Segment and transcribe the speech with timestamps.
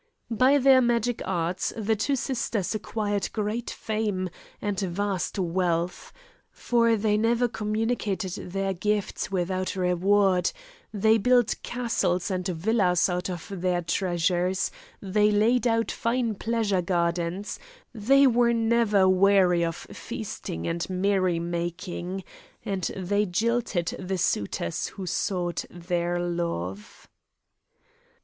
[0.31, 6.11] By their magic arts the two sisters acquired great fame and vast wealth,
[6.51, 10.51] for they never communicated their gifts without reward;
[10.91, 14.71] they built castles and villas out of their treasures;
[15.03, 17.59] they laid out fine pleasure gardens;
[17.93, 22.23] they were never weary of feasting and merry making,
[22.65, 27.07] and they jilted the suitors who sought their love.